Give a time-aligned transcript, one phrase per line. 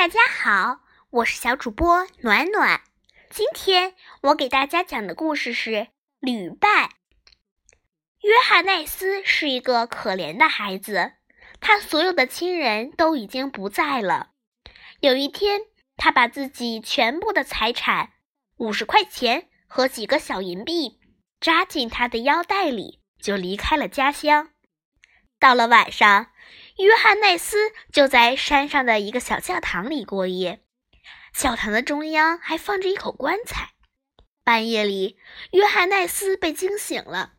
[0.00, 2.80] 大家好，我是小主播暖暖。
[3.28, 3.92] 今天
[4.22, 5.88] 我给大家讲的故事是
[6.20, 6.88] 旅伴。
[8.22, 11.12] 约翰奈斯是一个可怜的孩子，
[11.60, 14.30] 他所有的亲人都已经不在了。
[15.00, 15.60] 有一天，
[15.98, 18.14] 他把自己全部的财产——
[18.56, 20.98] 五十块钱和几个小银币——
[21.38, 24.48] 扎进他的腰带里，就离开了家乡。
[25.38, 26.28] 到了晚上。
[26.82, 30.60] 约翰奈斯就在山上的一个小教堂里过夜，
[31.34, 33.72] 教堂的中央还放着一口棺材。
[34.44, 35.18] 半夜里，
[35.50, 37.34] 约翰奈斯被惊醒了，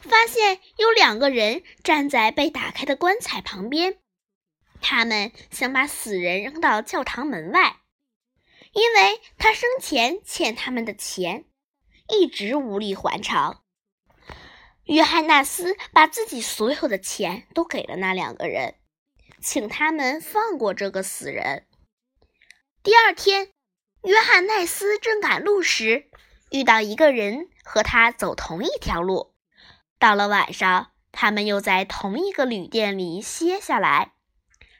[0.00, 3.98] 发现有两个人站在被打开的棺材旁边，
[4.80, 7.76] 他们想把死人扔到教堂门外，
[8.72, 11.44] 因为他生前欠他们的钱，
[12.08, 13.62] 一直无力还偿。
[14.86, 18.74] 约翰纳斯把自己所有的钱都给了那两个人。
[19.40, 21.66] 请他们放过这个死人。
[22.82, 23.52] 第二天，
[24.02, 26.10] 约翰奈斯正赶路时，
[26.50, 29.34] 遇到一个人和他走同一条路。
[29.98, 34.12] 到了晚上，他们又在同一个旅店里歇下来。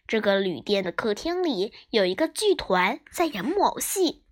[0.07, 4.25] 这个旅店的客厅里有一个剧团在演木偶戏，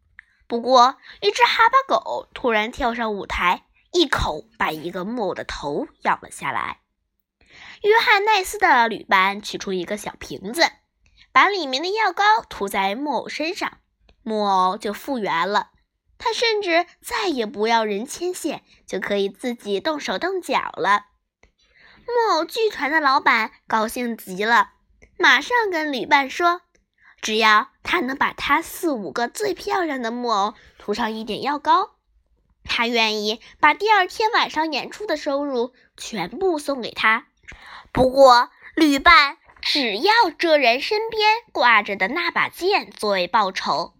[0.47, 6.81] 不过一只哈巴狗突然跳上舞台，一口把一个木偶的头咬了下来。
[7.83, 10.63] 约翰奈斯的旅伴取出一个小瓶子，
[11.33, 13.79] 把里面的药膏涂在木偶身上，
[14.23, 15.71] 木偶就复原了。
[16.19, 21.07] 他甚至再也不要人牵线，就可以自己动手动脚了。
[22.05, 24.71] 木偶剧团的老板高兴极了，
[25.17, 26.63] 马上跟旅伴说
[27.23, 31.95] ：“只要他能把他四五个最漂亮的木偶涂上一点药膏，
[32.65, 37.29] 他愿意把第二天晚上演出的收入全部送给他。”
[37.93, 43.95] 不过，旅伴只要这人身边挂着的那把剑作为报酬。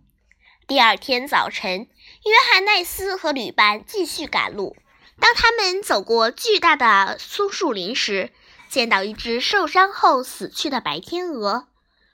[0.67, 1.89] 第二天早晨，
[2.25, 4.77] 约翰奈斯和旅伴继续赶路。
[5.19, 8.31] 当他们走过巨大的松树林时，
[8.69, 11.67] 见到一只受伤后死去的白天鹅。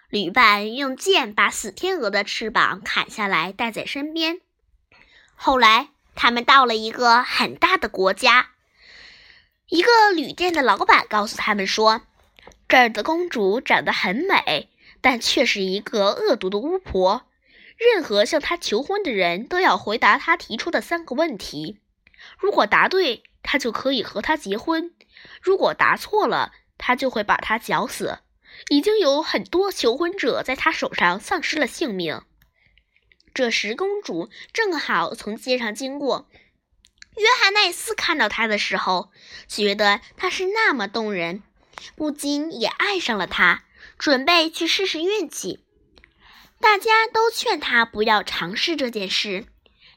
[0.08, 4.40] 旅伴用剑把死天鹅的翅膀砍下来，带在身边。
[5.34, 8.53] 后来，他们到了一个很大的国家。
[9.68, 12.02] 一个旅店的老板告诉他们说
[12.68, 14.68] ：“这儿的公主长得很美，
[15.00, 17.22] 但却是一个恶毒的巫婆。
[17.78, 21.78] 任何向她求婚的人都要回答她提出的三个问题。
[22.38, 24.90] 如果答对，她就可以和他结婚；
[25.40, 28.18] 如果答错了，她就会把他绞死。
[28.68, 32.20] 已经有很多求婚者在她手上丧失了性命。”
[33.32, 36.28] 这时，公主正好从街上经过。
[37.16, 39.10] 约翰奈斯看到他的时候，
[39.46, 41.42] 觉得他是那么动人，
[41.94, 43.64] 不禁也爱上了他，
[43.98, 45.64] 准备去试试运气。
[46.60, 49.46] 大家都劝他不要尝试这件事，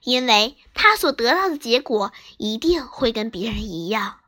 [0.03, 4.19] 因为他所得到的结果一定会跟别人一样。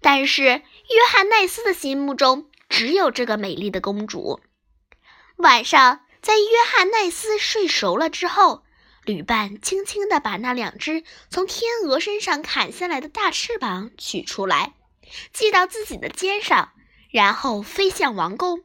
[0.00, 0.62] 但是约
[1.10, 4.40] 翰奈斯的心目中只有这个美丽的公主。
[5.36, 8.62] 晚上，在约翰奈斯睡熟了之后。
[9.06, 14.74] 旅伴轻轻地把那两只从天鹅身上砍下来的大翅膀取出来，
[15.32, 16.72] 系到自己的肩上，
[17.10, 18.64] 然后飞向王宫，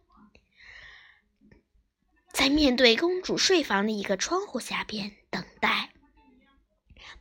[2.34, 5.92] 在面对公主睡房的一个窗户下边等待。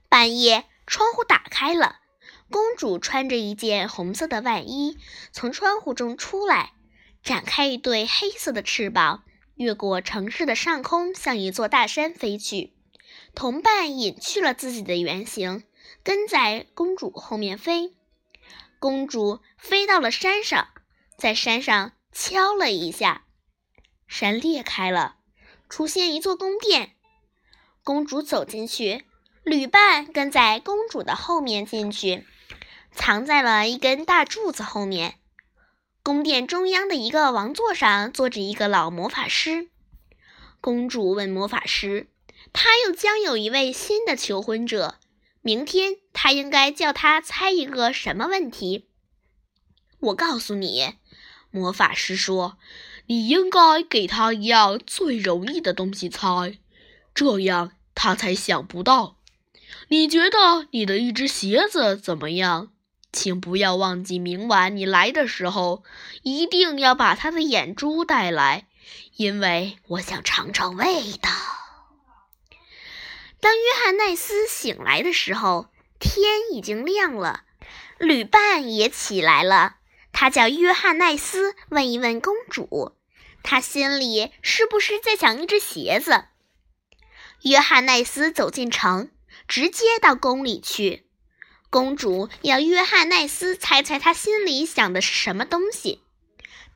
[0.09, 1.97] 半夜，窗户打开了，
[2.51, 4.97] 公主穿着一件红色的外衣
[5.31, 6.73] 从窗户中出来，
[7.23, 9.25] 展开一对黑色的翅膀，
[9.57, 12.73] 越过城市的上空，向一座大山飞去。
[13.35, 15.65] 同伴隐去了自己的原形，
[16.03, 17.95] 跟在公主后面飞。
[18.79, 20.69] 公主飞到了山上，
[21.17, 23.25] 在山上敲了一下，
[24.09, 25.17] 山裂开了，
[25.69, 26.97] 出现一座宫殿。
[27.85, 29.05] 公主走进去，
[29.45, 32.27] 旅伴跟在公主的后面进去，
[32.93, 35.17] 藏在了一根大柱子后面。
[36.03, 39.69] 宫殿中央的一个王座上坐着一个老魔法师。
[40.61, 42.09] 公主问魔法师。
[42.53, 44.97] 他又将有一位新的求婚者。
[45.43, 48.89] 明天他应该叫他猜一个什么问题？
[50.01, 50.97] 我告诉你，
[51.51, 52.59] 魔法师说，
[53.07, 56.59] 你应该给他一样最容易的东西猜，
[57.15, 59.17] 这样他才想不到。
[59.89, 62.71] 你觉得你的一只鞋子怎么样？
[63.13, 65.83] 请不要忘记，明晚你来的时候
[66.23, 68.69] 一定要把他的眼珠带来，
[69.17, 71.31] 因为我想尝尝味道。
[73.41, 77.45] 当约翰奈斯醒来的时候，天已经亮了，
[77.99, 79.77] 旅伴也起来了。
[80.13, 82.97] 他叫约翰奈斯问一问公主，
[83.43, 86.25] 他心里是不是在想一只鞋子？
[87.43, 89.11] 约翰奈斯走进城，
[89.49, 91.07] 直接到宫里去。
[91.71, 96.03] 公主要约翰奈斯猜猜他心里想的是什么东西。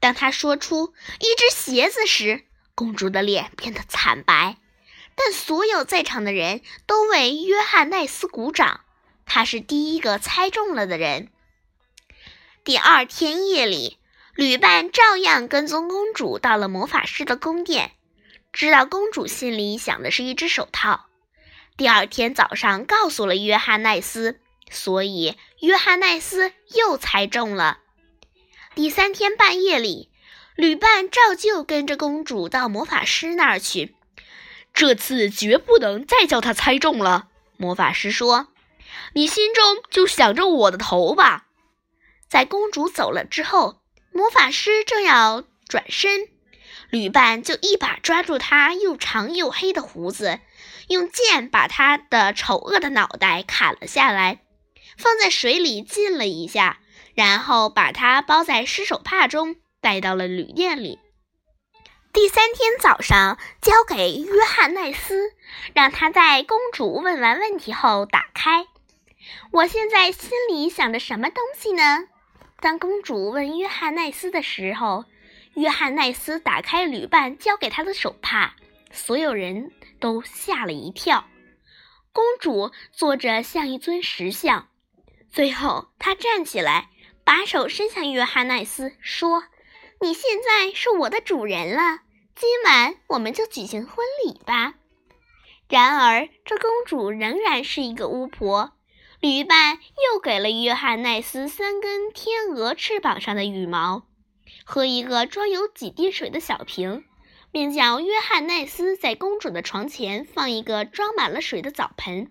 [0.00, 2.44] 当他说出一只鞋子时，
[2.74, 4.56] 公主的脸变得惨白。
[5.16, 8.80] 但所有在场的人都为约翰奈斯鼓掌，
[9.26, 11.30] 他是第一个猜中了的人。
[12.64, 13.98] 第二天夜里，
[14.34, 17.92] 旅伴照样跟踪公主到了魔法师的宫殿，
[18.52, 21.06] 知道公主心里想的是一只手套。
[21.76, 24.40] 第二天早上告诉了约翰奈斯，
[24.70, 27.78] 所以约翰奈斯又猜中了。
[28.74, 30.10] 第三天半夜里，
[30.56, 33.94] 旅伴照旧跟着公主到魔法师那儿去。
[34.74, 37.28] 这次绝不能再叫他猜中了。
[37.56, 38.48] 魔法师说
[39.14, 41.46] ：“你心中就想着我的头吧。”
[42.28, 43.80] 在公主走了之后，
[44.12, 46.28] 魔法师正要转身，
[46.90, 50.40] 旅伴就一把抓住他又长又黑的胡子，
[50.88, 54.40] 用剑把他的丑恶的脑袋砍了下来，
[54.98, 56.80] 放在水里浸了一下，
[57.14, 60.98] 然后把他包在湿手帕中，带到了旅店里。
[62.14, 65.32] 第三天早上，交给约翰奈斯，
[65.74, 68.68] 让他在公主问完问题后打开。
[69.50, 72.06] 我现在心里想着什么东西呢？
[72.60, 75.06] 当公主问约翰奈斯的时候，
[75.54, 78.54] 约翰奈斯打开旅伴交给他的手帕，
[78.92, 81.24] 所有人都吓了一跳。
[82.12, 84.68] 公主坐着像一尊石像，
[85.32, 86.90] 最后她站起来，
[87.24, 89.42] 把手伸向约翰奈斯，说
[90.00, 92.02] ：“你现在是我的主人了，
[92.34, 94.74] 今晚我们就举行婚礼吧。”
[95.68, 98.72] 然而，这公主仍然是一个巫婆。
[99.20, 99.78] 旅伴
[100.12, 104.06] 又给了约翰奈斯三根天鹅翅膀上的羽毛
[104.64, 107.04] 和一个装有几滴水的小瓶，
[107.50, 112.30] 并叫约翰奈斯在公主的床前放一个装满了水的澡盆，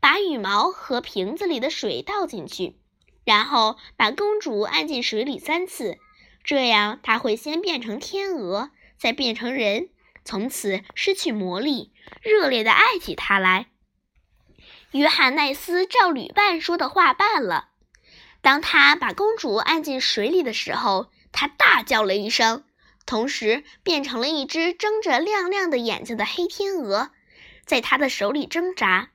[0.00, 2.78] 把羽毛和瓶子里的水倒进去，
[3.24, 5.98] 然后把公主按进水里三次，
[6.42, 8.70] 这样她会先变成天鹅，
[9.04, 9.90] 再变成人，
[10.24, 11.92] 从此失去魔力，
[12.22, 13.66] 热烈地爱起他来。
[14.92, 17.68] 约翰奈斯照旅伴说的话办了。
[18.40, 22.64] 当他把公主按进水里的时候，他大叫了一声，
[23.04, 27.10] 同时变成了一只睁着亮亮的眼睛的黑天鹅，
[27.66, 29.10] 在他的手里挣扎。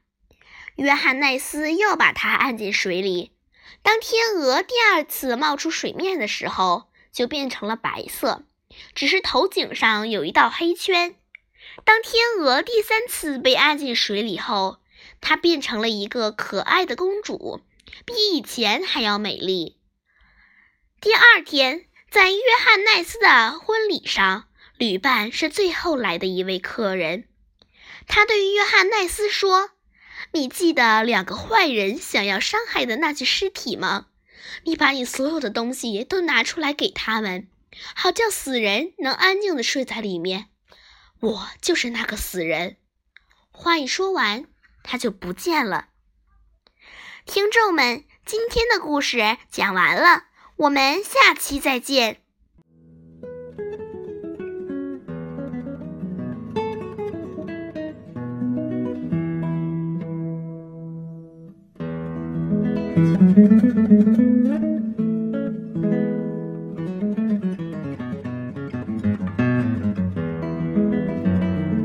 [0.75, 3.33] 约翰奈斯又把他按进水里。
[3.81, 8.43] 当天鹅第二次冒出水面的时候，就变成了白色，
[8.95, 11.15] 只是头颈上有一道黑圈。
[11.83, 14.77] 当天鹅第三次被按进水里后，
[15.21, 17.61] 她变成了一个可爱的公主，
[18.05, 19.77] 比以前还要美丽。
[21.01, 27.25] 第二天，在约翰奈斯的婚礼上，旅伴是最后来的一位客人。
[28.07, 29.69] 他对约翰奈斯说
[30.33, 34.07] ：“你记得两个坏人想要伤害的那具尸体吗？
[34.63, 37.47] 你把你所有的东西都拿出来给他们，
[37.95, 40.49] 好叫死人能安静的睡在里面。
[41.19, 42.77] 我就是那个死人。”
[43.51, 44.45] 话一说完。
[44.81, 45.89] 他就不见了。
[47.25, 50.23] 听众们，今天的故事讲完了，
[50.55, 52.21] 我们下期再见。